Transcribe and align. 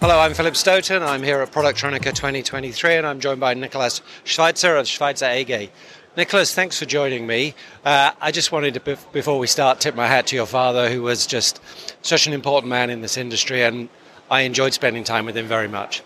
Hello, 0.00 0.20
I'm 0.20 0.32
Philip 0.32 0.54
Stoten. 0.54 1.02
I'm 1.02 1.24
here 1.24 1.40
at 1.40 1.50
Productronica 1.50 2.14
2023 2.14 2.98
and 2.98 3.04
I'm 3.04 3.18
joined 3.18 3.40
by 3.40 3.54
Nicolas 3.54 4.00
Schweizer 4.24 4.78
of 4.78 4.86
Schweizer 4.86 5.28
AG. 5.28 5.72
Nicolas, 6.16 6.54
thanks 6.54 6.78
for 6.78 6.84
joining 6.84 7.26
me. 7.26 7.52
Uh, 7.84 8.12
I 8.20 8.30
just 8.30 8.52
wanted 8.52 8.74
to, 8.74 8.96
before 9.10 9.40
we 9.40 9.48
start, 9.48 9.80
tip 9.80 9.96
my 9.96 10.06
hat 10.06 10.28
to 10.28 10.36
your 10.36 10.46
father, 10.46 10.88
who 10.88 11.02
was 11.02 11.26
just 11.26 11.60
such 12.02 12.28
an 12.28 12.32
important 12.32 12.70
man 12.70 12.90
in 12.90 13.00
this 13.00 13.16
industry, 13.16 13.64
and 13.64 13.88
I 14.30 14.42
enjoyed 14.42 14.72
spending 14.72 15.02
time 15.02 15.26
with 15.26 15.36
him 15.36 15.48
very 15.48 15.66
much. 15.66 16.04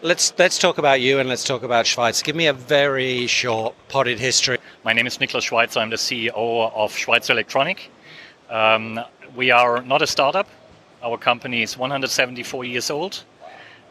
Let's 0.00 0.32
let's 0.38 0.58
talk 0.58 0.78
about 0.78 1.02
you 1.02 1.18
and 1.18 1.28
let's 1.28 1.44
talk 1.44 1.62
about 1.62 1.84
Schweizer. 1.84 2.24
Give 2.24 2.36
me 2.36 2.46
a 2.46 2.54
very 2.54 3.26
short 3.26 3.74
potted 3.88 4.18
history. 4.18 4.56
My 4.82 4.94
name 4.94 5.06
is 5.06 5.20
Nicolas 5.20 5.44
Schweizer. 5.44 5.82
I'm 5.82 5.90
the 5.90 5.96
CEO 5.96 6.32
of 6.34 6.94
Schweizer 6.94 7.30
Electronic. 7.30 7.90
Um, 8.48 8.98
we 9.36 9.50
are 9.50 9.82
not 9.82 10.00
a 10.00 10.06
startup. 10.06 10.48
Our 11.04 11.18
company 11.18 11.60
is 11.60 11.76
174 11.76 12.64
years 12.64 12.88
old, 12.90 13.24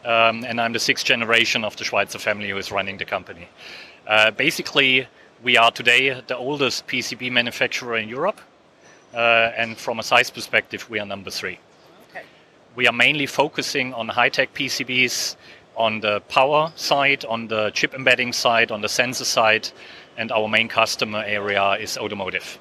um, 0.04 0.42
and 0.44 0.60
I'm 0.60 0.72
the 0.72 0.80
sixth 0.80 1.06
generation 1.06 1.62
of 1.62 1.76
the 1.76 1.84
Schweizer 1.84 2.18
family 2.18 2.48
who 2.50 2.56
is 2.56 2.72
running 2.72 2.96
the 2.96 3.04
company. 3.04 3.48
Uh, 4.04 4.32
basically, 4.32 5.06
we 5.40 5.56
are 5.56 5.70
today 5.70 6.20
the 6.26 6.36
oldest 6.36 6.88
PCB 6.88 7.30
manufacturer 7.30 7.98
in 7.98 8.08
Europe, 8.08 8.40
uh, 9.14 9.52
and 9.56 9.78
from 9.78 10.00
a 10.00 10.02
size 10.02 10.28
perspective, 10.28 10.90
we 10.90 10.98
are 10.98 11.06
number 11.06 11.30
three. 11.30 11.60
Okay. 12.10 12.24
We 12.74 12.88
are 12.88 12.92
mainly 12.92 13.26
focusing 13.26 13.94
on 13.94 14.08
high 14.08 14.30
tech 14.30 14.52
PCBs 14.52 15.36
on 15.76 16.00
the 16.00 16.18
power 16.22 16.72
side, 16.74 17.24
on 17.26 17.46
the 17.46 17.70
chip 17.70 17.94
embedding 17.94 18.32
side, 18.32 18.72
on 18.72 18.80
the 18.80 18.88
sensor 18.88 19.24
side, 19.24 19.70
and 20.16 20.32
our 20.32 20.48
main 20.48 20.66
customer 20.66 21.22
area 21.24 21.74
is 21.74 21.96
automotive. 21.96 22.58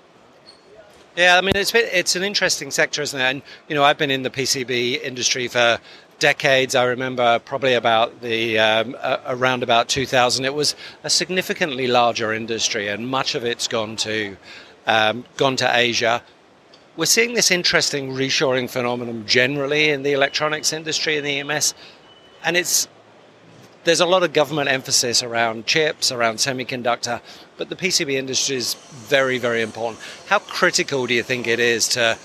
Yeah, 1.16 1.38
I 1.38 1.42
mean 1.42 1.56
it's 1.56 1.74
it's 1.76 2.16
an 2.16 2.24
interesting 2.24 2.72
sector, 2.72 3.02
isn't 3.02 3.20
it? 3.20 3.24
And 3.24 3.42
you 3.68 3.76
know, 3.76 3.84
I've 3.84 4.00
been 4.00 4.10
in 4.10 4.24
the 4.24 4.32
PCB 4.32 5.02
industry 5.04 5.48
for 5.48 5.80
decades. 6.18 6.74
I 6.74 6.86
remember 6.86 7.40
probably 7.40 7.76
about 7.76 8.22
the 8.22 8.58
um, 8.58 8.96
uh, 9.00 9.18
around 9.28 9.62
about 9.62 9.90
2000. 9.90 10.44
It 10.44 10.56
was 10.56 10.76
a 11.04 11.10
significantly 11.12 11.86
larger 11.86 12.34
industry, 12.34 12.88
and 12.88 13.08
much 13.08 13.36
of 13.36 13.46
it's 13.46 13.68
gone 13.68 13.96
to 13.98 14.36
um, 14.88 15.24
gone 15.38 15.56
to 15.58 15.70
Asia. 15.72 16.24
We're 16.98 17.06
seeing 17.06 17.34
this 17.34 17.52
interesting 17.52 18.12
reshoring 18.12 18.68
phenomenon 18.70 19.26
generally 19.28 19.90
in 19.90 20.02
the 20.02 20.14
electronics 20.14 20.74
industry 20.74 21.18
and 21.18 21.26
the 21.26 21.40
EMS, 21.40 21.76
and 22.44 22.58
it's 22.58 22.88
there's 23.84 24.00
a 24.00 24.06
lot 24.06 24.24
of 24.24 24.34
government 24.34 24.70
emphasis 24.70 25.24
around 25.24 25.66
chips, 25.66 26.12
around 26.12 26.38
semiconductor, 26.38 27.22
but 27.58 27.70
the 27.70 27.76
PCB 27.76 28.14
industry 28.14 28.56
is 28.56 28.76
very, 28.92 29.38
very 29.38 29.62
important. 29.62 30.02
How 30.28 30.40
critical 30.40 31.06
do 31.08 31.14
you 31.14 31.24
think 31.24 31.48
it 31.48 31.60
is 31.60 31.88
to 31.90 32.18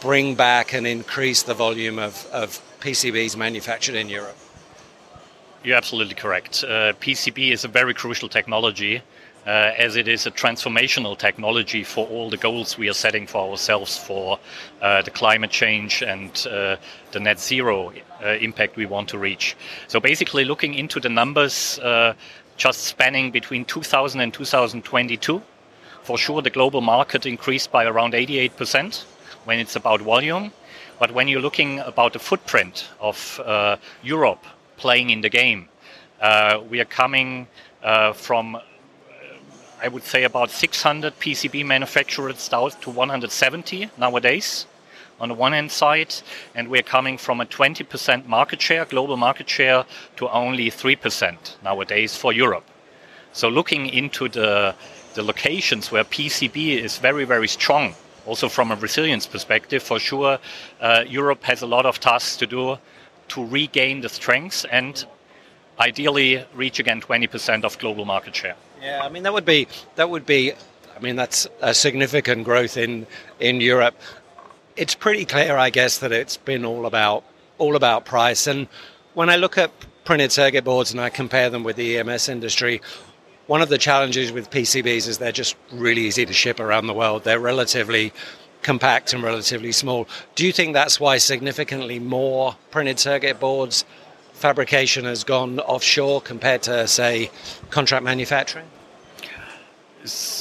bring 0.00 0.34
back 0.34 0.72
and 0.72 0.86
increase 0.86 1.42
the 1.42 1.54
volume 1.54 1.98
of, 1.98 2.26
of 2.32 2.60
PCBs 2.80 3.36
manufactured 3.36 3.94
in 3.94 4.08
Europe. 4.08 4.36
You're 5.62 5.76
absolutely 5.76 6.14
correct. 6.14 6.64
Uh, 6.64 6.94
PCB 6.94 7.52
is 7.52 7.64
a 7.64 7.68
very 7.68 7.92
crucial 7.92 8.28
technology. 8.28 9.02
Uh, 9.46 9.72
as 9.78 9.96
it 9.96 10.06
is 10.06 10.26
a 10.26 10.30
transformational 10.30 11.16
technology 11.16 11.82
for 11.82 12.06
all 12.08 12.28
the 12.28 12.36
goals 12.36 12.76
we 12.76 12.90
are 12.90 12.94
setting 12.94 13.26
for 13.26 13.50
ourselves 13.50 13.96
for 13.96 14.38
uh, 14.82 15.00
the 15.00 15.10
climate 15.10 15.50
change 15.50 16.02
and 16.02 16.46
uh, 16.50 16.76
the 17.12 17.20
net 17.20 17.40
zero 17.40 17.90
uh, 18.22 18.28
impact 18.40 18.76
we 18.76 18.84
want 18.84 19.08
to 19.08 19.16
reach. 19.16 19.56
So, 19.88 19.98
basically, 19.98 20.44
looking 20.44 20.74
into 20.74 21.00
the 21.00 21.08
numbers 21.08 21.78
uh, 21.78 22.12
just 22.58 22.80
spanning 22.80 23.30
between 23.30 23.64
2000 23.64 24.20
and 24.20 24.34
2022, 24.34 25.40
for 26.02 26.18
sure 26.18 26.42
the 26.42 26.50
global 26.50 26.82
market 26.82 27.24
increased 27.24 27.72
by 27.72 27.86
around 27.86 28.12
88% 28.12 29.04
when 29.46 29.58
it's 29.58 29.74
about 29.74 30.02
volume. 30.02 30.52
But 30.98 31.12
when 31.12 31.28
you're 31.28 31.40
looking 31.40 31.78
about 31.78 32.12
the 32.12 32.18
footprint 32.18 32.90
of 33.00 33.40
uh, 33.42 33.78
Europe 34.02 34.44
playing 34.76 35.08
in 35.08 35.22
the 35.22 35.30
game, 35.30 35.70
we 36.68 36.78
are 36.78 36.90
coming 36.90 37.46
uh, 37.82 38.12
from, 38.12 38.58
I 39.82 39.88
would 39.88 40.04
say, 40.04 40.24
about 40.24 40.50
600 40.50 41.18
PCB 41.18 41.64
manufacturers 41.64 42.48
down 42.48 42.70
to 42.82 42.90
170 42.90 43.90
nowadays 43.96 44.66
on 45.18 45.28
the 45.28 45.34
one 45.34 45.52
hand 45.52 45.70
side, 45.70 46.14
and 46.54 46.68
we're 46.68 46.82
coming 46.82 47.18
from 47.18 47.40
a 47.40 47.46
20% 47.46 48.26
market 48.26 48.60
share, 48.60 48.84
global 48.84 49.16
market 49.16 49.48
share, 49.48 49.84
to 50.16 50.28
only 50.30 50.70
3% 50.70 51.62
nowadays 51.62 52.16
for 52.16 52.32
Europe. 52.32 52.66
So 53.32 53.48
looking 53.48 53.86
into 53.86 54.28
the 54.28 54.74
the 55.14 55.22
locations 55.24 55.90
where 55.90 56.04
PCB 56.04 56.78
is 56.78 56.98
very 56.98 57.24
very 57.24 57.48
strong 57.48 57.94
also 58.26 58.48
from 58.48 58.70
a 58.70 58.76
resilience 58.76 59.26
perspective, 59.26 59.82
for 59.82 59.98
sure, 59.98 60.38
uh, 60.80 61.04
Europe 61.08 61.42
has 61.44 61.62
a 61.62 61.66
lot 61.66 61.86
of 61.86 61.98
tasks 62.00 62.36
to 62.36 62.46
do 62.46 62.78
to 63.28 63.44
regain 63.46 64.00
the 64.00 64.08
strengths 64.08 64.64
and 64.66 65.04
ideally 65.78 66.44
reach 66.54 66.78
again 66.78 67.00
20% 67.00 67.64
of 67.64 67.78
global 67.78 68.04
market 68.04 68.34
share. 68.34 68.56
Yeah, 68.82 69.00
I 69.02 69.08
mean 69.08 69.22
that 69.24 69.32
would 69.32 69.44
be 69.44 69.68
that 69.96 70.08
would 70.10 70.26
be 70.26 70.52
I 70.52 71.00
mean 71.00 71.16
that's 71.16 71.46
a 71.60 71.74
significant 71.74 72.44
growth 72.44 72.76
in 72.76 73.06
in 73.38 73.60
Europe. 73.60 73.94
It's 74.76 74.94
pretty 74.94 75.24
clear 75.24 75.56
I 75.56 75.70
guess 75.70 75.98
that 75.98 76.12
it's 76.12 76.36
been 76.36 76.64
all 76.64 76.86
about 76.86 77.24
all 77.58 77.76
about 77.76 78.04
price 78.04 78.46
and 78.46 78.68
when 79.14 79.28
I 79.28 79.36
look 79.36 79.58
at 79.58 79.70
printed 80.04 80.32
circuit 80.32 80.64
boards 80.64 80.92
and 80.92 81.00
I 81.00 81.10
compare 81.10 81.50
them 81.50 81.62
with 81.62 81.76
the 81.76 81.98
EMS 81.98 82.28
industry, 82.28 82.80
one 83.46 83.62
of 83.62 83.68
the 83.68 83.78
challenges 83.78 84.32
with 84.32 84.50
PCBs 84.50 85.08
is 85.08 85.18
they're 85.18 85.32
just 85.32 85.56
really 85.72 86.02
easy 86.02 86.24
to 86.24 86.32
ship 86.32 86.60
around 86.60 86.86
the 86.86 86.94
world. 86.94 87.24
They're 87.24 87.40
relatively 87.40 88.12
compact 88.62 89.12
and 89.12 89.22
relatively 89.22 89.72
small. 89.72 90.06
Do 90.34 90.46
you 90.46 90.52
think 90.52 90.74
that's 90.74 91.00
why 91.00 91.18
significantly 91.18 91.98
more 91.98 92.56
printed 92.70 92.98
circuit 92.98 93.40
boards 93.40 93.84
fabrication 94.40 95.04
has 95.04 95.22
gone 95.22 95.60
offshore 95.60 96.22
compared 96.22 96.62
to, 96.62 96.88
say, 96.88 97.30
contract 97.68 98.04
manufacturing? 98.04 98.66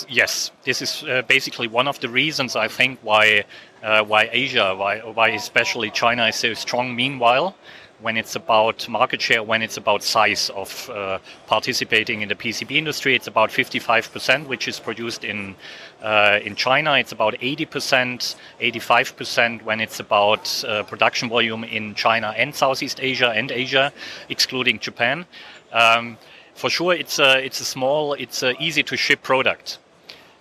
Yes, 0.08 0.52
this 0.64 0.82
is 0.82 1.04
uh, 1.04 1.22
basically 1.28 1.68
one 1.68 1.90
of 1.90 2.00
the 2.00 2.08
reasons 2.08 2.56
I 2.56 2.70
think 2.70 3.00
why 3.02 3.44
uh, 3.84 4.04
why 4.06 4.30
Asia, 4.32 4.74
why 4.74 5.00
why 5.00 5.30
especially 5.30 5.92
China 5.92 6.28
is 6.28 6.38
so 6.38 6.54
strong. 6.54 6.96
Meanwhile, 6.96 7.56
when 8.02 8.18
it's 8.18 8.36
about 8.36 8.88
market 8.88 9.22
share, 9.22 9.44
when 9.44 9.62
it's 9.62 9.78
about 9.78 10.04
size 10.04 10.50
of 10.52 10.90
uh, 10.90 11.20
participating 11.48 12.22
in 12.22 12.30
the 12.30 12.36
PCB 12.36 12.72
industry, 12.72 13.16
it's 13.16 13.28
about 13.28 13.50
55%, 13.50 14.48
which 14.48 14.68
is 14.68 14.80
produced 14.80 15.24
in 15.24 15.56
uh, 16.02 16.40
in 16.44 16.56
China. 16.56 16.98
It's 16.98 17.12
about 17.12 17.34
80%, 17.36 18.36
85% 18.62 19.64
when 19.64 19.82
it's 19.82 20.00
about 20.00 20.64
uh, 20.64 20.84
production 20.84 21.30
volume 21.30 21.64
in 21.64 21.94
China 21.96 22.34
and 22.38 22.56
Southeast 22.56 23.00
Asia 23.02 23.30
and 23.30 23.52
Asia, 23.52 23.92
excluding 24.30 24.80
Japan. 24.80 25.26
Um, 25.74 26.18
for 26.56 26.70
sure, 26.70 26.94
it's 26.94 27.20
a 27.20 27.44
it's 27.44 27.60
a 27.60 27.66
small, 27.66 28.14
it's 28.14 28.44
a 28.44 28.54
easy 28.62 28.84
to 28.84 28.98
ship 28.98 29.24
product. 29.24 29.80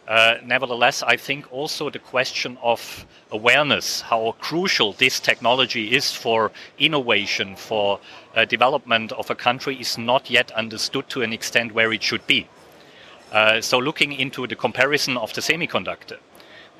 Uh, 0.08 0.38
nevertheless, 0.42 1.02
I 1.02 1.16
think 1.16 1.52
also 1.52 1.90
the 1.90 1.98
question 1.98 2.56
of 2.62 3.06
awareness, 3.30 4.00
how 4.00 4.34
crucial 4.40 4.94
this 4.94 5.20
technology 5.20 5.94
is 5.94 6.14
for 6.14 6.50
innovation, 6.78 7.54
for 7.56 8.00
uh, 8.34 8.46
development 8.46 9.12
of 9.12 9.28
a 9.28 9.34
country, 9.34 9.76
is 9.78 9.98
not 9.98 10.30
yet 10.30 10.50
understood 10.52 11.10
to 11.10 11.20
an 11.20 11.34
extent 11.34 11.74
where 11.74 11.92
it 11.92 12.02
should 12.02 12.26
be. 12.26 12.48
Uh, 13.32 13.60
so, 13.60 13.76
looking 13.78 14.12
into 14.12 14.46
the 14.46 14.56
comparison 14.56 15.18
of 15.18 15.34
the 15.34 15.42
semiconductor, 15.42 16.16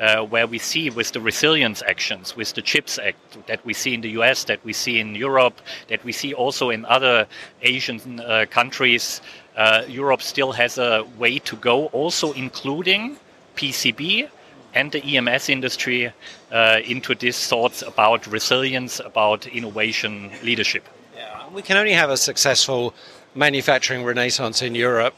uh, 0.00 0.22
where 0.22 0.47
we 0.47 0.59
see 0.59 0.88
with 0.88 1.12
the 1.12 1.21
resilience 1.21 1.83
actions, 1.87 2.37
with 2.37 2.55
the 2.55 2.62
CHIPS 2.62 2.99
Act 2.99 3.47
that 3.47 3.65
we 3.67 3.75
see 3.75 3.94
in 3.94 4.00
the 4.00 4.11
US, 4.11 4.44
that 4.44 4.65
we 4.65 4.72
see 4.72 5.00
in 5.00 5.15
Europe, 5.15 5.61
that 5.88 6.03
we 6.05 6.12
see 6.12 6.33
also 6.33 6.71
in 6.71 6.84
other 6.87 7.27
Asian 7.62 8.21
uh, 8.21 8.47
countries, 8.49 9.21
uh, 9.59 9.83
Europe 9.89 10.23
still 10.23 10.53
has 10.53 10.79
a 10.79 11.05
way 11.19 11.39
to 11.41 11.57
go, 11.57 11.87
also 11.87 12.33
including 12.33 13.19
PCB 13.57 14.29
and 14.73 14.93
the 14.93 15.03
EMS 15.03 15.49
industry 15.49 16.12
uh, 16.53 16.79
into 16.85 17.15
these 17.15 17.49
thoughts 17.49 17.82
about 17.82 18.27
resilience, 18.29 19.00
about 19.00 19.47
innovation 19.49 20.31
leadership. 20.44 20.88
Yeah, 21.17 21.49
we 21.53 21.62
can 21.62 21.77
only 21.77 21.93
have 21.93 22.09
a 22.09 22.17
successful 22.17 22.94
manufacturing 23.35 24.05
renaissance 24.05 24.62
in 24.62 24.77
Europe 24.77 25.17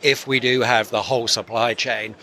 if 0.00 0.26
we 0.26 0.40
do 0.40 0.62
have 0.62 0.88
the 0.90 1.02
whole 1.02 1.28
supply 1.28 1.74
chain. 1.74 2.14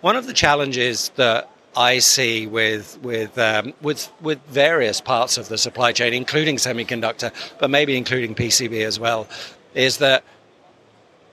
One 0.00 0.16
of 0.16 0.26
the 0.26 0.32
challenges 0.32 1.10
that 1.16 1.50
I 1.76 1.98
see 1.98 2.46
with 2.46 2.98
with 3.02 3.38
um, 3.38 3.74
with 3.82 4.10
with 4.20 4.40
various 4.46 5.00
parts 5.00 5.36
of 5.36 5.48
the 5.48 5.58
supply 5.58 5.92
chain, 5.92 6.14
including 6.14 6.56
semiconductor, 6.56 7.30
but 7.58 7.70
maybe 7.70 7.96
including 7.96 8.34
PCB 8.34 8.84
as 8.84 8.98
well, 8.98 9.28
is 9.74 9.98
that 9.98 10.24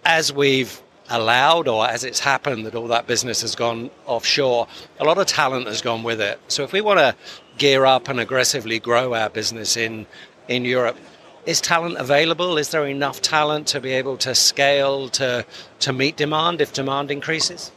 as 0.08 0.32
we've 0.32 0.82
allowed 1.10 1.68
or 1.68 1.86
as 1.86 2.04
it's 2.04 2.20
happened 2.20 2.66
that 2.66 2.74
all 2.76 2.88
that 2.88 3.08
business 3.08 3.42
has 3.42 3.56
gone 3.56 3.92
offshore, 4.06 4.66
a 5.00 5.04
lot 5.04 5.18
of 5.18 5.28
talent 5.28 5.68
has 5.68 5.82
gone 5.82 6.02
with 6.02 6.20
it. 6.22 6.40
So 6.48 6.64
if 6.64 6.72
we 6.72 6.82
want 6.82 7.00
to 7.00 7.16
gear 7.58 7.86
up 7.86 8.08
and 8.08 8.20
aggressively 8.20 8.80
grow 8.80 9.14
our 9.14 9.30
business 9.30 9.78
in 9.78 10.08
in 10.48 10.64
Europe, 10.64 10.98
is 11.46 11.60
talent 11.60 11.98
available? 11.98 12.58
Is 12.58 12.70
there 12.70 12.86
enough 12.88 13.22
talent 13.22 13.68
to 13.68 13.82
be 13.82 13.92
able 13.92 14.18
to 14.18 14.34
scale 14.34 15.10
to 15.10 15.46
to 15.80 15.94
meet 15.94 16.16
demand 16.16 16.62
if 16.62 16.72
demand 16.72 17.12
increases? 17.12 17.72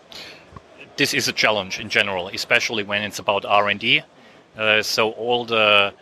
This 0.97 1.13
is 1.15 1.27
a 1.29 1.33
challenge 1.33 1.81
in 1.81 1.89
general, 1.89 2.29
especially 2.29 2.85
when 2.85 3.03
it's 3.03 3.19
about 3.19 3.45
R 3.45 3.69
and 3.69 3.81
D. 3.81 4.03
Uh, 4.57 4.83
so 4.83 5.11
all 5.13 5.45
the 5.45 5.93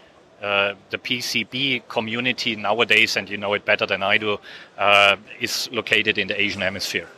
uh, 0.42 0.74
the 0.90 0.98
PCB 0.98 1.88
community 1.88 2.56
nowadays, 2.56 3.16
and 3.16 3.28
you 3.28 3.36
know 3.36 3.54
it 3.54 3.64
better 3.64 3.86
than 3.86 4.02
I 4.02 4.18
do, 4.18 4.38
uh, 4.76 5.16
is 5.40 5.68
located 5.72 6.18
in 6.18 6.28
the 6.28 6.40
Asian 6.40 6.60
hemisphere 6.60 7.08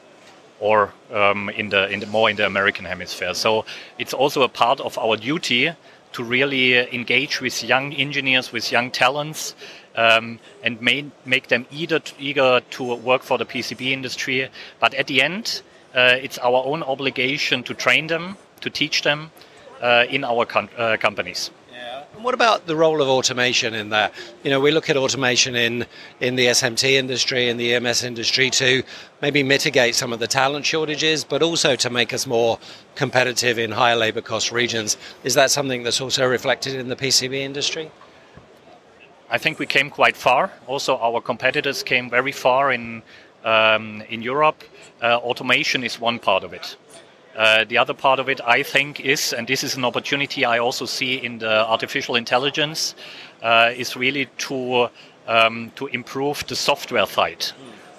or 0.60 0.92
um, 1.12 1.48
in, 1.50 1.70
the, 1.70 1.88
in 1.88 2.00
the 2.00 2.06
more 2.06 2.30
in 2.30 2.36
the 2.36 2.46
American 2.46 2.84
hemisphere. 2.84 3.34
So 3.34 3.64
it's 3.98 4.12
also 4.12 4.42
a 4.42 4.48
part 4.48 4.78
of 4.80 4.96
our 4.98 5.16
duty 5.16 5.72
to 6.12 6.24
really 6.24 6.76
engage 6.94 7.40
with 7.40 7.64
young 7.64 7.92
engineers, 7.94 8.52
with 8.52 8.70
young 8.70 8.90
talents, 8.90 9.54
um, 9.96 10.38
and 10.62 10.80
may, 10.80 11.06
make 11.24 11.48
them 11.48 11.66
eager 11.70 11.98
to, 11.98 12.14
eager 12.18 12.60
to 12.70 12.94
work 12.94 13.22
for 13.22 13.38
the 13.38 13.46
PCB 13.46 13.90
industry. 13.90 14.50
But 14.80 14.94
at 14.94 15.06
the 15.06 15.22
end, 15.22 15.62
uh, 15.94 16.16
it's 16.20 16.38
our 16.38 16.64
own 16.64 16.82
obligation 16.82 17.62
to 17.64 17.74
train 17.74 18.06
them, 18.08 18.36
to 18.60 18.70
teach 18.70 19.02
them 19.02 19.30
uh, 19.80 20.04
in 20.08 20.24
our 20.24 20.44
com- 20.44 20.68
uh, 20.76 20.96
companies. 20.98 21.50
What 22.22 22.34
about 22.34 22.66
the 22.66 22.76
role 22.76 23.00
of 23.00 23.08
automation 23.08 23.72
in 23.72 23.88
that? 23.90 24.12
You 24.44 24.50
know, 24.50 24.60
we 24.60 24.72
look 24.72 24.90
at 24.90 24.96
automation 24.98 25.56
in, 25.56 25.86
in 26.20 26.36
the 26.36 26.46
SMT 26.46 26.84
industry 26.92 27.48
and 27.48 27.58
the 27.58 27.74
EMS 27.74 28.04
industry 28.04 28.50
to 28.50 28.82
maybe 29.22 29.42
mitigate 29.42 29.94
some 29.94 30.12
of 30.12 30.18
the 30.18 30.26
talent 30.26 30.66
shortages, 30.66 31.24
but 31.24 31.42
also 31.42 31.76
to 31.76 31.88
make 31.88 32.12
us 32.12 32.26
more 32.26 32.58
competitive 32.94 33.58
in 33.58 33.70
higher 33.70 33.96
labor 33.96 34.20
cost 34.20 34.52
regions. 34.52 34.98
Is 35.24 35.32
that 35.34 35.50
something 35.50 35.82
that's 35.82 36.00
also 36.02 36.26
reflected 36.26 36.74
in 36.74 36.88
the 36.88 36.96
PCB 36.96 37.34
industry? 37.36 37.90
I 39.30 39.38
think 39.38 39.58
we 39.58 39.64
came 39.64 39.88
quite 39.88 40.16
far. 40.16 40.50
Also, 40.66 40.98
our 40.98 41.22
competitors 41.22 41.82
came 41.82 42.10
very 42.10 42.32
far 42.32 42.70
in 42.70 43.02
um, 43.44 44.02
in 44.10 44.22
Europe. 44.22 44.62
Uh, 45.02 45.16
automation 45.16 45.84
is 45.84 45.98
one 45.98 46.18
part 46.18 46.44
of 46.44 46.52
it. 46.52 46.76
Uh, 47.40 47.64
the 47.64 47.78
other 47.78 47.94
part 47.94 48.20
of 48.20 48.28
it, 48.28 48.38
I 48.46 48.62
think, 48.62 49.00
is, 49.00 49.32
and 49.32 49.48
this 49.48 49.64
is 49.64 49.74
an 49.74 49.82
opportunity 49.86 50.44
I 50.44 50.58
also 50.58 50.84
see 50.84 51.14
in 51.14 51.38
the 51.38 51.66
artificial 51.66 52.14
intelligence, 52.16 52.94
uh, 53.42 53.72
is 53.74 53.96
really 53.96 54.26
to 54.48 54.90
um, 55.26 55.72
to 55.76 55.86
improve 55.86 56.46
the 56.48 56.56
software 56.56 57.06
side 57.06 57.46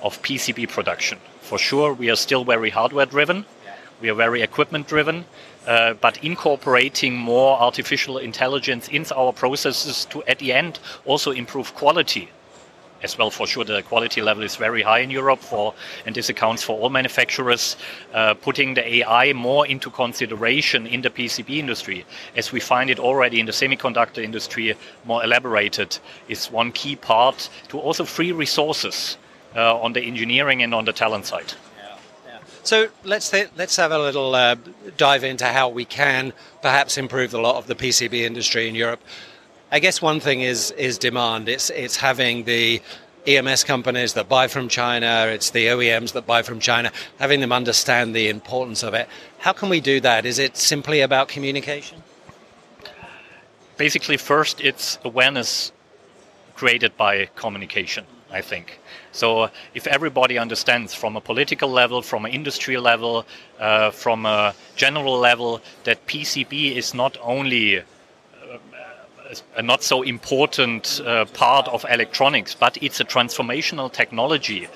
of 0.04 0.22
PCB 0.22 0.70
production. 0.70 1.18
For 1.42 1.58
sure, 1.58 1.92
we 1.92 2.12
are 2.12 2.16
still 2.16 2.44
very 2.44 2.70
hardware 2.70 3.08
driven, 3.08 3.46
we 4.00 4.12
are 4.12 4.14
very 4.14 4.44
equipment 4.44 4.88
driven, 4.88 5.26
uh, 5.66 5.96
but 5.96 6.24
incorporating 6.24 7.16
more 7.16 7.60
artificial 7.60 8.20
intelligence 8.20 8.90
into 8.90 9.16
our 9.16 9.34
processes 9.34 10.06
to, 10.12 10.24
at 10.26 10.38
the 10.38 10.54
end, 10.54 10.78
also 11.06 11.32
improve 11.32 11.74
quality 11.74 12.30
as 13.04 13.18
well. 13.18 13.30
For 13.32 13.48
sure, 13.48 13.64
the 13.64 13.82
quality 13.82 14.22
level 14.22 14.44
is 14.44 14.56
very 14.56 14.82
high 14.82 15.00
in 15.00 15.10
Europe, 15.10 15.40
for 15.40 15.74
and 16.06 16.16
this 16.16 16.30
accounts 16.30 16.64
for 16.64 16.80
all 16.80 16.90
manufacturers. 16.90 17.76
Uh, 18.14 18.34
putting 18.34 18.74
the 18.74 18.96
AI 18.96 19.34
more 19.34 19.66
into 19.68 19.90
consideration 19.90 20.88
in 20.88 21.02
the 21.02 21.10
PCB 21.10 21.58
industry, 21.58 22.06
as 22.36 22.52
we 22.52 22.60
find 22.60 22.90
it 22.90 23.00
already 23.00 23.40
in 23.40 23.46
the 23.46 23.52
semiconductor 23.52 24.24
industry, 24.24 24.76
more 25.06 25.24
elaborated, 25.24 25.98
is 26.28 26.52
one 26.52 26.72
key 26.72 26.96
part 26.96 27.50
to 27.70 27.80
also 27.80 28.06
free 28.06 28.32
resources 28.32 29.18
uh, 29.56 29.80
on 29.80 29.94
the 29.94 30.02
engineering 30.02 30.64
and 30.64 30.74
on 30.74 30.86
the 30.86 30.94
talent 30.94 31.26
side. 31.26 31.54
So 32.64 32.90
let's 33.04 33.32
th- 33.32 33.50
let's 33.58 33.76
have 33.78 33.92
a 33.92 33.98
little 33.98 34.36
uh, 34.36 34.56
dive 34.96 35.24
into 35.24 35.46
how 35.46 35.70
we 35.70 35.84
can 35.84 36.32
perhaps 36.62 36.98
improve 36.98 37.34
a 37.34 37.42
lot 37.42 37.56
of 37.56 37.66
the 37.66 37.74
PCB 37.74 38.14
industry 38.14 38.68
in 38.68 38.76
Europe. 38.76 39.02
I 39.74 39.80
guess 39.80 40.02
one 40.02 40.20
thing 40.20 40.42
is 40.42 40.72
is 40.72 40.98
demand. 40.98 41.48
It's 41.48 41.70
it's 41.70 41.96
having 41.96 42.44
the 42.44 42.82
EMS 43.26 43.64
companies 43.64 44.14
that 44.14 44.28
buy 44.28 44.48
from 44.48 44.68
China, 44.68 45.28
it's 45.28 45.52
the 45.52 45.68
OEMs 45.68 46.12
that 46.14 46.26
buy 46.26 46.42
from 46.42 46.60
China, 46.60 46.92
having 47.20 47.40
them 47.40 47.54
understand 47.54 48.14
the 48.14 48.28
importance 48.28 48.84
of 48.84 48.94
it. 48.94 49.08
How 49.40 49.54
can 49.54 49.70
we 49.70 49.80
do 49.80 50.02
that? 50.02 50.26
Is 50.26 50.40
it 50.40 50.58
simply 50.58 51.02
about 51.02 51.30
communication? 51.30 52.04
Basically, 53.78 54.18
first, 54.18 54.60
it's 54.60 55.00
awareness 55.06 55.72
created 56.56 56.98
by 56.98 57.30
communication, 57.36 58.06
I 58.32 58.42
think. 58.42 58.80
So, 59.12 59.50
if 59.74 59.88
everybody 59.88 60.38
understands 60.38 60.94
from 60.94 61.16
a 61.16 61.22
political 61.22 61.70
level, 61.70 62.02
from 62.02 62.26
an 62.26 62.32
industry 62.32 62.78
level, 62.78 63.26
uh, 63.60 63.92
from 63.92 64.26
a 64.26 64.54
general 64.76 65.18
level, 65.18 65.62
that 65.84 66.06
PCB 66.08 66.76
is 66.76 66.94
not 66.94 67.18
only 67.22 67.84
a 69.56 69.62
not 69.62 69.84
so 69.84 70.02
important 70.02 71.02
uh, 71.06 71.26
part 71.26 71.68
of 71.68 71.86
electronics, 71.90 72.56
but 72.56 72.78
it's 72.82 73.00
a 73.00 73.06
transformational 73.06 73.92
technology 73.92 74.68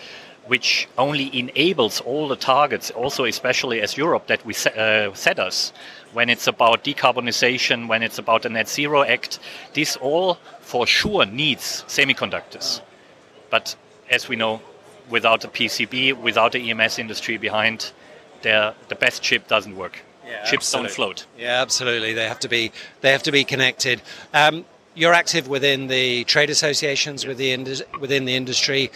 which 0.48 0.88
only 0.98 1.36
enables 1.38 2.02
all 2.02 2.28
the 2.28 2.36
targets, 2.36 2.92
also 2.92 3.26
especially 3.26 3.82
as 3.82 3.98
Europe, 3.98 4.28
that 4.28 4.46
we 4.46 4.54
uh, 4.78 5.12
set 5.14 5.40
us. 5.40 5.74
When 6.14 6.30
it's 6.30 6.46
about 6.48 6.84
decarbonization, 6.84 7.88
when 7.88 8.04
it's 8.04 8.20
about 8.20 8.44
the 8.44 8.50
Net 8.50 8.70
Zero 8.70 9.02
Act, 9.02 9.40
this 9.74 9.96
all 9.96 10.38
for 10.62 10.86
sure 10.86 11.26
needs 11.26 11.84
semiconductors. 11.88 12.82
But 13.50 13.76
as 14.12 14.30
we 14.30 14.36
know, 14.36 14.62
without 15.10 15.42
the 15.42 15.48
PCB, 15.48 16.22
without 16.22 16.52
the 16.52 16.70
EMS 16.70 17.00
industry 17.00 17.38
behind, 17.38 17.92
the 18.44 18.76
best 19.00 19.24
chip 19.24 19.48
doesn't 19.48 19.76
work 19.76 20.04
yeah, 20.26 20.44
chips 20.44 20.68
absolutely. 20.68 20.88
don't 20.88 20.96
float. 20.96 21.26
Yeah, 21.38 21.62
absolutely. 21.62 22.14
They 22.14 22.28
have 22.28 22.40
to 22.40 22.50
be 22.50 22.72
they 23.02 23.12
have 23.12 23.24
to 23.24 23.32
be 23.32 23.44
connected. 23.44 24.02
Um, 24.34 24.66
you're 24.96 25.14
active 25.14 25.48
within 25.48 25.88
the 25.88 26.24
trade 26.24 26.50
associations 26.50 27.26
with 27.26 27.38
the 27.38 27.86
within 28.00 28.26
the 28.26 28.36
industry. 28.36 28.92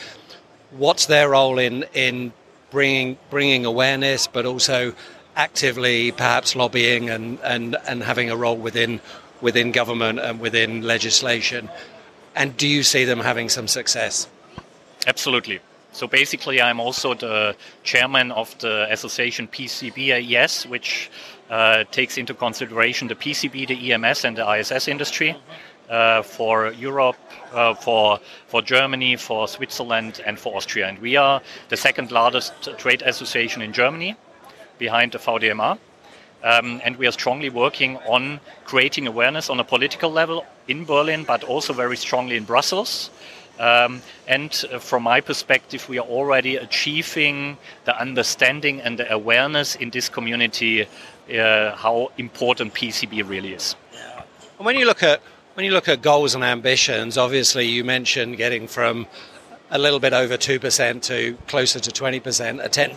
What's 0.71 1.05
their 1.05 1.29
role 1.29 1.59
in 1.59 1.85
in 1.93 2.31
bringing 2.71 3.17
bringing 3.29 3.65
awareness, 3.65 4.27
but 4.27 4.45
also 4.45 4.93
actively 5.35 6.11
perhaps 6.11 6.55
lobbying 6.55 7.09
and, 7.09 7.39
and, 7.43 7.77
and 7.87 8.03
having 8.03 8.29
a 8.29 8.35
role 8.35 8.57
within 8.57 8.99
within 9.41 9.71
government 9.71 10.19
and 10.19 10.39
within 10.39 10.81
legislation? 10.81 11.69
And 12.35 12.55
do 12.55 12.67
you 12.67 12.83
see 12.83 13.05
them 13.05 13.19
having 13.19 13.49
some 13.49 13.67
success? 13.67 14.27
Absolutely. 15.07 15.59
So 15.99 16.07
basically, 16.07 16.61
I'm 16.61 16.79
also 16.79 17.13
the 17.13 17.57
chairman 17.83 18.31
of 18.31 18.57
the 18.59 18.87
association 18.89 19.49
PCBAES, 19.49 20.65
which 20.65 21.11
uh, 21.49 21.83
takes 21.91 22.17
into 22.17 22.33
consideration 22.33 23.09
the 23.09 23.15
PCB, 23.15 23.67
the 23.67 23.91
EMS, 23.91 24.23
and 24.23 24.37
the 24.37 24.49
ISS 24.49 24.87
industry 24.87 25.35
uh, 25.89 26.21
for 26.21 26.71
Europe, 26.71 27.17
uh, 27.51 27.73
for 27.73 28.21
for 28.47 28.61
Germany, 28.61 29.17
for 29.17 29.45
Switzerland, 29.49 30.21
and 30.25 30.39
for 30.39 30.55
Austria. 30.55 30.87
And 30.87 30.99
we 30.99 31.17
are 31.17 31.41
the 31.67 31.75
second 31.75 32.13
largest 32.13 32.53
trade 32.77 33.01
association 33.01 33.61
in 33.61 33.73
Germany, 33.73 34.15
behind 34.77 35.11
the 35.11 35.17
VDMA. 35.17 35.77
Um, 36.41 36.79
and 36.85 36.95
we 36.95 37.07
are 37.07 37.11
strongly 37.11 37.49
working 37.49 37.97
on 38.07 38.39
creating 38.63 39.05
awareness 39.05 39.49
on 39.49 39.59
a 39.59 39.65
political 39.65 40.09
level 40.09 40.45
in 40.69 40.85
Berlin, 40.85 41.25
but 41.25 41.43
also 41.43 41.73
very 41.73 41.97
strongly 41.97 42.37
in 42.37 42.45
Brussels. 42.45 43.09
Um, 43.59 44.01
and 44.27 44.65
uh, 44.71 44.79
from 44.79 45.03
my 45.03 45.19
perspective, 45.19 45.87
we 45.89 45.99
are 45.99 46.07
already 46.07 46.55
achieving 46.55 47.57
the 47.83 47.99
understanding 47.99 48.79
and 48.81 48.97
the 48.97 49.11
awareness 49.11 49.75
in 49.75 49.89
this 49.89 50.07
community 50.07 50.83
uh, 50.83 51.75
how 51.75 52.11
important 52.17 52.73
PCB 52.73 53.27
really 53.27 53.53
is. 53.53 53.75
Yeah. 53.93 54.23
And 54.57 54.65
when 54.65 54.77
you 54.77 54.85
look 54.85 55.03
at 55.03 55.21
when 55.55 55.65
you 55.65 55.73
look 55.73 55.89
at 55.89 56.01
goals 56.01 56.35
and 56.35 56.43
ambitions, 56.43 57.17
obviously 57.17 57.65
you 57.65 57.83
mentioned 57.83 58.37
getting 58.37 58.65
from 58.67 59.07
a 59.71 59.77
little 59.77 59.99
bit 59.99 60.13
over 60.13 60.37
two 60.37 60.59
percent 60.59 61.03
to 61.03 61.37
closer 61.47 61.79
to 61.79 61.91
twenty 61.91 62.19
percent, 62.19 62.61
a 62.61 62.69
ten 62.69 62.91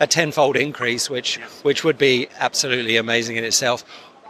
a 0.00 0.06
tenfold 0.06 0.56
increase, 0.56 1.10
which 1.10 1.36
which 1.62 1.84
would 1.84 1.98
be 1.98 2.28
absolutely 2.38 2.96
amazing 2.96 3.36
in 3.36 3.44
itself. 3.44 3.84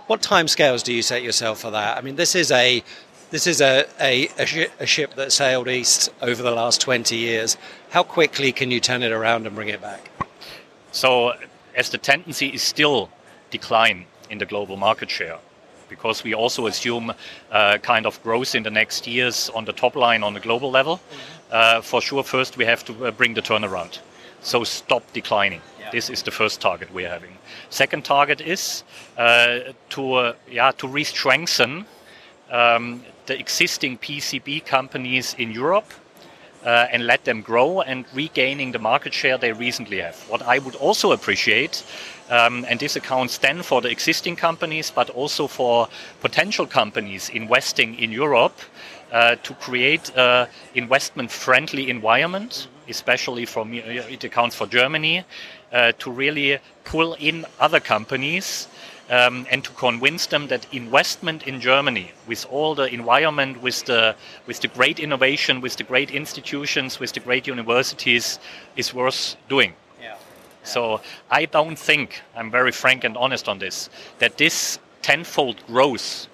What 0.08 0.20
timescales 0.22 0.84
do 0.84 0.92
you 0.92 1.02
set 1.02 1.22
yourself 1.22 1.60
for 1.60 1.70
that? 1.70 1.96
I 1.96 2.00
mean, 2.00 2.16
this 2.16 2.34
is 2.34 2.52
a 2.52 2.82
this 3.30 3.46
is 3.46 3.60
a, 3.60 3.86
a, 4.00 4.28
a, 4.38 4.46
sh- 4.46 4.70
a, 4.78 4.86
ship 4.86 5.14
that 5.14 5.32
sailed 5.32 5.68
east 5.68 6.10
over 6.22 6.42
the 6.42 6.50
last 6.50 6.80
20 6.80 7.16
years. 7.16 7.56
How 7.90 8.02
quickly 8.02 8.52
can 8.52 8.70
you 8.70 8.80
turn 8.80 9.02
it 9.02 9.12
around 9.12 9.46
and 9.46 9.54
bring 9.54 9.68
it 9.68 9.80
back? 9.80 10.10
So, 10.92 11.34
as 11.74 11.90
the 11.90 11.98
tendency 11.98 12.48
is 12.48 12.62
still 12.62 13.10
decline 13.50 14.06
in 14.30 14.38
the 14.38 14.46
global 14.46 14.76
market 14.76 15.10
share, 15.10 15.38
because 15.88 16.24
we 16.24 16.34
also 16.34 16.66
assume 16.66 17.12
uh, 17.50 17.78
kind 17.78 18.06
of 18.06 18.22
growth 18.22 18.54
in 18.54 18.62
the 18.62 18.70
next 18.70 19.06
years 19.06 19.50
on 19.50 19.64
the 19.64 19.72
top 19.72 19.96
line 19.96 20.22
on 20.22 20.34
the 20.34 20.40
global 20.40 20.70
level, 20.70 20.96
mm-hmm. 20.96 21.52
uh, 21.52 21.80
for 21.80 22.00
sure, 22.00 22.22
first 22.22 22.56
we 22.56 22.64
have 22.64 22.84
to 22.84 23.06
uh, 23.06 23.10
bring 23.10 23.34
the 23.34 23.42
turnaround. 23.42 23.98
So, 24.40 24.62
stop 24.64 25.02
declining. 25.12 25.60
Yeah. 25.80 25.90
This 25.90 26.10
is 26.10 26.22
the 26.22 26.30
first 26.30 26.60
target 26.60 26.92
we're 26.92 27.08
having. 27.08 27.36
Second 27.70 28.04
target 28.04 28.40
is 28.40 28.84
uh, 29.18 29.72
to, 29.90 30.12
uh, 30.14 30.32
yeah, 30.50 30.70
to 30.78 30.88
re-strengthen 30.88 31.84
um, 32.50 33.02
the 33.26 33.38
existing 33.38 33.98
PCB 33.98 34.64
companies 34.64 35.34
in 35.38 35.50
Europe 35.50 35.92
uh, 36.64 36.86
and 36.90 37.06
let 37.06 37.24
them 37.24 37.42
grow 37.42 37.80
and 37.80 38.04
regaining 38.12 38.72
the 38.72 38.78
market 38.78 39.14
share 39.14 39.38
they 39.38 39.52
recently 39.52 40.00
have. 40.00 40.16
What 40.28 40.42
I 40.42 40.58
would 40.58 40.74
also 40.74 41.12
appreciate, 41.12 41.84
um, 42.28 42.64
and 42.68 42.80
this 42.80 42.96
accounts 42.96 43.38
then 43.38 43.62
for 43.62 43.80
the 43.80 43.88
existing 43.88 44.36
companies, 44.36 44.90
but 44.90 45.10
also 45.10 45.46
for 45.46 45.88
potential 46.20 46.66
companies 46.66 47.28
investing 47.28 47.98
in 47.98 48.10
Europe, 48.10 48.58
uh, 49.12 49.36
to 49.36 49.54
create 49.54 50.10
an 50.16 50.48
investment 50.74 51.30
friendly 51.30 51.88
environment, 51.88 52.66
especially 52.88 53.46
from 53.46 53.72
it 53.72 54.24
accounts 54.24 54.56
for 54.56 54.66
Germany, 54.66 55.24
uh, 55.72 55.92
to 55.98 56.10
really 56.10 56.58
pull 56.84 57.14
in 57.14 57.46
other 57.60 57.80
companies 57.80 58.68
um, 59.10 59.46
and 59.50 59.62
to 59.64 59.70
convince 59.72 60.26
them 60.26 60.48
that 60.48 60.66
investment 60.72 61.46
in 61.46 61.60
Germany, 61.60 62.10
with 62.26 62.46
all 62.50 62.74
the 62.74 62.92
environment, 62.92 63.62
with 63.62 63.84
the 63.84 64.14
with 64.46 64.60
the 64.60 64.68
great 64.68 64.98
innovation, 64.98 65.60
with 65.60 65.76
the 65.76 65.84
great 65.84 66.10
institutions, 66.10 66.98
with 66.98 67.12
the 67.12 67.20
great 67.20 67.46
universities, 67.46 68.38
is 68.76 68.92
worth 68.92 69.36
doing. 69.48 69.74
Yeah. 70.00 70.16
So 70.64 71.00
I 71.30 71.46
don't 71.46 71.78
think 71.78 72.22
I'm 72.36 72.50
very 72.50 72.72
frank 72.72 73.04
and 73.04 73.16
honest 73.16 73.48
on 73.48 73.58
this 73.58 73.90
that 74.18 74.38
this 74.38 74.78
tenfold 75.02 75.64
growth 75.66 76.26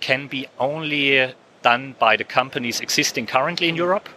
can 0.00 0.26
be 0.26 0.46
only 0.58 1.34
done 1.62 1.94
by 1.98 2.16
the 2.16 2.24
companies 2.24 2.80
existing 2.80 3.26
currently 3.26 3.68
in 3.68 3.76
Europe. 3.76 4.08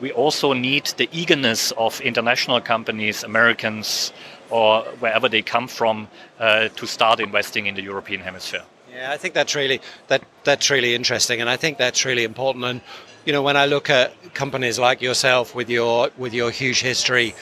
We 0.00 0.12
also 0.12 0.52
need 0.52 0.84
the 0.96 1.08
eagerness 1.12 1.72
of 1.72 2.00
international 2.02 2.60
companies, 2.60 3.24
Americans, 3.24 4.12
or 4.50 4.82
wherever 5.00 5.28
they 5.28 5.42
come 5.42 5.68
from, 5.68 6.08
uh, 6.38 6.68
to 6.68 6.86
start 6.86 7.20
investing 7.20 7.66
in 7.66 7.74
the 7.74 7.82
European 7.82 8.20
hemisphere. 8.20 8.62
Yeah, 8.92 9.12
I 9.12 9.18
think 9.18 9.34
that's 9.34 9.54
really 9.54 9.80
that 10.08 10.22
that's 10.44 10.70
really 10.70 10.94
interesting, 10.94 11.40
and 11.40 11.50
I 11.50 11.56
think 11.56 11.76
that's 11.76 12.04
really 12.04 12.24
important. 12.24 12.64
And 12.64 12.80
you 13.26 13.32
know, 13.32 13.42
when 13.42 13.56
I 13.56 13.66
look 13.66 13.90
at 13.90 14.12
companies 14.34 14.78
like 14.78 15.02
yourself 15.02 15.54
with 15.54 15.68
your 15.68 16.10
with 16.16 16.32
your 16.32 16.50
huge 16.50 16.80
history, 16.80 17.34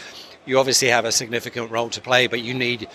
you 0.47 0.59
obviously 0.59 0.89
have 0.89 1.05
a 1.05 1.13
significant 1.13 1.71
role 1.71 1.91
to 1.91 2.01
play, 2.01 2.27
but 2.27 2.41
you 2.43 2.55
need 2.55 2.89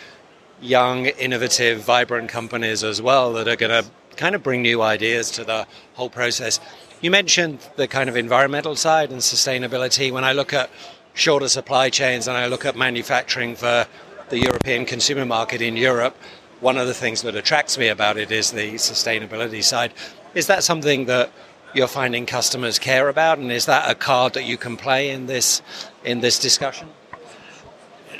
young, 0.62 1.06
innovative, 1.06 1.82
vibrant 1.82 2.30
companies 2.30 2.84
as 2.84 3.02
well 3.02 3.34
that 3.34 3.48
are 3.48 3.56
going 3.56 3.84
to 3.84 3.90
kind 4.18 4.36
of 4.36 4.44
bring 4.44 4.62
new 4.62 4.82
ideas 4.82 5.32
to 5.32 5.44
the 5.44 5.66
whole 5.94 6.10
process. 6.10 6.60
You 7.02 7.12
mentioned 7.12 7.60
the 7.78 7.88
kind 7.88 8.10
of 8.10 8.18
environmental 8.18 8.76
side 8.76 9.12
and 9.12 9.22
sustainability. 9.22 10.12
When 10.12 10.26
I 10.26 10.34
look 10.34 10.52
at 10.52 10.70
shorter 11.14 11.48
supply 11.48 11.90
chains 11.90 12.28
and 12.28 12.38
I 12.38 12.48
look 12.48 12.66
at 12.66 12.76
manufacturing 12.76 13.56
for 13.56 13.88
the 14.30 14.40
European 14.40 14.86
consumer 14.86 15.26
market 15.26 15.62
in 15.62 15.76
Europe, 15.76 16.16
one 16.62 16.78
of 16.78 16.88
the 16.88 16.94
things 16.94 17.22
that 17.22 17.36
attracts 17.36 17.78
me 17.78 17.88
about 17.88 18.18
it 18.18 18.32
is 18.32 18.52
the 18.52 18.74
sustainability 18.74 19.64
side. 19.64 19.94
Is 20.36 20.48
that 20.48 20.64
something 20.64 21.06
that 21.06 21.32
you're 21.74 21.88
finding 21.88 22.26
customers 22.26 22.80
care 22.80 23.10
about, 23.10 23.38
and 23.38 23.52
is 23.52 23.66
that 23.66 23.90
a 23.90 23.96
card 23.96 24.34
that 24.34 24.44
you 24.44 24.58
can 24.58 24.76
play 24.76 25.10
in 25.10 25.28
this 25.28 25.62
in 26.04 26.20
this 26.20 26.40
discussion? 26.40 26.90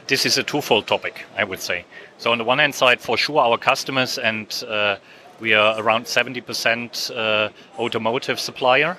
This 0.08 0.26
is 0.26 0.38
a 0.38 0.44
twofold 0.44 0.88
topic, 0.88 1.26
I 1.38 1.44
would 1.44 1.60
say. 1.60 1.86
So 2.18 2.32
on 2.32 2.38
the 2.38 2.44
one 2.44 2.60
hand 2.60 2.74
side, 2.74 3.00
for 3.00 3.18
sure, 3.18 3.40
our 3.40 3.58
customers 3.58 4.18
and 4.18 4.64
uh, 4.68 4.98
we 5.40 5.54
are 5.54 5.80
around 5.80 6.06
70% 6.06 7.16
uh, 7.16 7.50
automotive 7.78 8.40
supplier. 8.40 8.98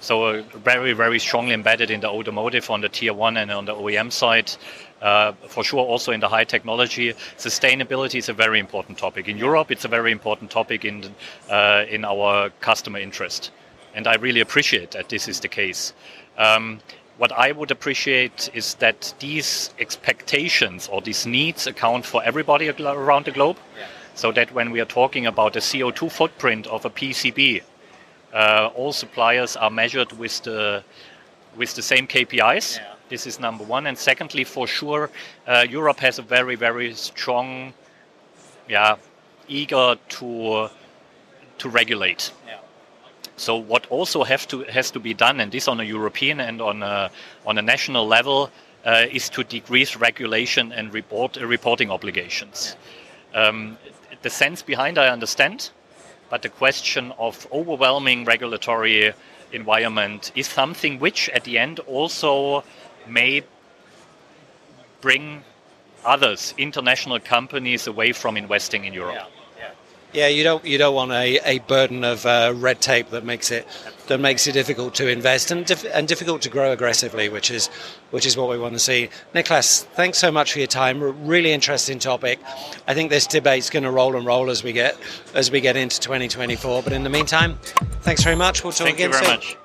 So 0.00 0.24
uh, 0.24 0.42
very, 0.54 0.92
very 0.92 1.18
strongly 1.18 1.54
embedded 1.54 1.90
in 1.90 2.00
the 2.00 2.08
automotive 2.08 2.70
on 2.70 2.80
the 2.80 2.88
tier 2.88 3.14
one 3.14 3.36
and 3.36 3.50
on 3.50 3.64
the 3.64 3.74
OEM 3.74 4.12
side. 4.12 4.52
Uh, 5.00 5.32
for 5.48 5.62
sure, 5.62 5.84
also 5.84 6.12
in 6.12 6.20
the 6.20 6.28
high 6.28 6.44
technology, 6.44 7.12
sustainability 7.36 8.18
is 8.18 8.28
a 8.28 8.32
very 8.32 8.58
important 8.58 8.98
topic. 8.98 9.28
In 9.28 9.36
Europe, 9.36 9.70
it's 9.70 9.84
a 9.84 9.88
very 9.88 10.10
important 10.10 10.50
topic 10.50 10.84
in 10.84 11.14
uh, 11.50 11.84
in 11.88 12.04
our 12.04 12.50
customer 12.60 12.98
interest, 12.98 13.50
and 13.94 14.06
I 14.06 14.14
really 14.14 14.40
appreciate 14.40 14.92
that 14.92 15.08
this 15.08 15.28
is 15.28 15.40
the 15.40 15.48
case. 15.48 15.92
Um, 16.38 16.80
what 17.18 17.32
I 17.32 17.52
would 17.52 17.70
appreciate 17.70 18.50
is 18.54 18.74
that 18.74 19.14
these 19.20 19.70
expectations 19.78 20.88
or 20.88 21.02
these 21.02 21.26
needs 21.26 21.66
account 21.66 22.06
for 22.06 22.22
everybody 22.24 22.68
around 22.68 23.26
the 23.26 23.32
globe. 23.32 23.56
Yeah 23.78 23.86
so 24.16 24.32
that 24.32 24.50
when 24.52 24.70
we 24.70 24.80
are 24.80 24.86
talking 24.86 25.26
about 25.26 25.52
the 25.52 25.60
CO2 25.60 26.10
footprint 26.10 26.66
of 26.68 26.84
a 26.86 26.90
PCB, 26.90 27.62
uh, 28.36 28.70
all 28.74 28.92
suppliers 28.92 29.56
are 29.56 29.70
measured 29.70 30.12
with 30.12 30.42
the 30.42 30.84
with 31.56 31.74
the 31.74 31.82
same 31.82 32.06
KPIs. 32.06 32.76
Yeah. 32.76 32.94
This 33.08 33.26
is 33.26 33.40
number 33.40 33.64
one, 33.64 33.86
and 33.86 33.96
secondly, 33.96 34.44
for 34.44 34.66
sure, 34.66 35.10
uh, 35.46 35.64
Europe 35.68 36.00
has 36.00 36.18
a 36.18 36.22
very 36.22 36.54
very 36.54 36.92
strong, 36.94 37.72
yeah, 38.68 38.96
eager 39.48 39.96
to 40.08 40.68
to 41.58 41.68
regulate. 41.68 42.32
Yeah. 42.46 42.58
So 43.36 43.56
what 43.56 43.86
also 43.90 44.24
have 44.24 44.46
to 44.48 44.64
has 44.64 44.90
to 44.90 45.00
be 45.00 45.14
done, 45.14 45.40
and 45.40 45.50
this 45.50 45.68
on 45.68 45.80
a 45.80 45.84
European 45.84 46.40
and 46.40 46.60
on 46.60 46.82
a 46.82 47.10
on 47.46 47.56
a 47.58 47.62
national 47.62 48.06
level, 48.06 48.50
uh, 48.84 49.06
is 49.10 49.30
to 49.30 49.44
decrease 49.44 49.96
regulation 49.96 50.72
and 50.72 50.92
report 50.92 51.36
reporting 51.36 51.90
obligations. 51.90 52.76
Yeah. 53.32 53.48
Um, 53.48 53.78
the 54.22 54.30
sense 54.30 54.62
behind 54.62 54.98
I 54.98 55.08
understand, 55.08 55.70
but 56.30 56.42
the 56.42 56.48
question 56.48 57.12
of 57.18 57.46
overwhelming 57.52 58.24
regulatory 58.24 59.12
environment 59.52 60.32
is 60.34 60.46
something 60.46 60.98
which 60.98 61.28
at 61.30 61.44
the 61.44 61.58
end 61.58 61.78
also 61.80 62.64
may 63.06 63.42
bring 65.00 65.42
others, 66.04 66.54
international 66.58 67.20
companies, 67.20 67.86
away 67.86 68.12
from 68.12 68.36
investing 68.36 68.84
in 68.84 68.92
Europe. 68.92 69.14
Yeah. 69.14 69.35
Yeah, 70.12 70.28
you 70.28 70.44
don't 70.44 70.64
you 70.64 70.78
don't 70.78 70.94
want 70.94 71.12
a, 71.12 71.38
a 71.44 71.58
burden 71.60 72.02
of 72.04 72.24
uh, 72.24 72.52
red 72.56 72.80
tape 72.80 73.10
that 73.10 73.24
makes 73.24 73.50
it 73.50 73.66
that 74.06 74.18
makes 74.18 74.46
it 74.46 74.52
difficult 74.52 74.94
to 74.94 75.08
invest 75.08 75.50
and 75.50 75.66
dif- 75.66 75.84
and 75.92 76.08
difficult 76.08 76.40
to 76.42 76.48
grow 76.48 76.72
aggressively, 76.72 77.28
which 77.28 77.50
is 77.50 77.66
which 78.12 78.24
is 78.24 78.36
what 78.36 78.48
we 78.48 78.56
want 78.58 78.72
to 78.72 78.78
see. 78.78 79.10
Nicolas, 79.34 79.82
thanks 79.94 80.16
so 80.18 80.30
much 80.30 80.52
for 80.52 80.58
your 80.58 80.68
time. 80.68 81.26
Really 81.26 81.52
interesting 81.52 81.98
topic. 81.98 82.38
I 82.86 82.94
think 82.94 83.10
this 83.10 83.26
debate's 83.26 83.68
going 83.68 83.82
to 83.82 83.90
roll 83.90 84.16
and 84.16 84.24
roll 84.24 84.48
as 84.48 84.62
we 84.64 84.72
get 84.72 84.96
as 85.34 85.50
we 85.50 85.60
get 85.60 85.76
into 85.76 86.00
2024. 86.00 86.82
But 86.82 86.92
in 86.92 87.02
the 87.02 87.10
meantime, 87.10 87.58
thanks 88.02 88.22
very 88.22 88.36
much. 88.36 88.64
We'll 88.64 88.72
talk 88.72 88.86
Thank 88.86 88.98
again 88.98 89.10
you 89.10 89.18
very 89.18 89.26
soon. 89.26 89.34
much. 89.34 89.56